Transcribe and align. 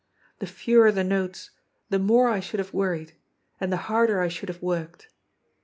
The 0.39 0.47
fewer 0.47 0.91
the 0.91 1.03
notes, 1.03 1.51
the 1.91 1.99
more 1.99 2.27
I 2.27 2.39
should 2.39 2.57
have 2.59 2.73
wor 2.73 2.89
ried, 2.89 3.13
and 3.59 3.71
the 3.71 3.77
harder 3.85 4.19
I 4.19 4.29
should 4.29 4.49
have 4.49 4.59
worked. 4.63 5.09